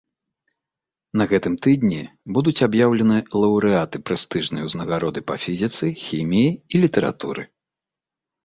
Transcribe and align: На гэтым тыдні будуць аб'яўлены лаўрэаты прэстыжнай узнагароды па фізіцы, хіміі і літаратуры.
На 1.19 1.23
гэтым 1.33 1.53
тыдні 1.65 1.99
будуць 2.37 2.63
аб'яўлены 2.67 3.17
лаўрэаты 3.43 3.97
прэстыжнай 4.07 4.61
узнагароды 4.69 5.19
па 5.29 5.35
фізіцы, 5.45 5.85
хіміі 6.05 6.49
і 6.53 6.75
літаратуры. 6.87 7.41